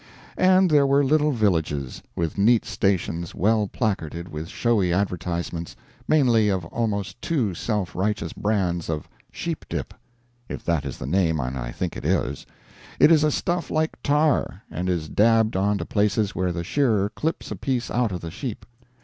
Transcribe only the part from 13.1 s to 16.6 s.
is a stuff like tar, and is dabbed on to places where